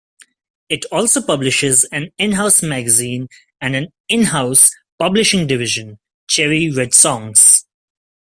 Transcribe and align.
It 0.67 0.83
also 0.91 1.21
publishes 1.21 1.83
an 1.91 2.09
in-house 2.17 2.63
magazine 2.63 3.27
and 3.61 3.75
an 3.75 3.93
'in-house' 4.09 4.71
publishing 4.97 5.45
division, 5.45 5.99
'Cherry 6.27 6.71
Red 6.71 6.95
Songs'. 6.95 7.67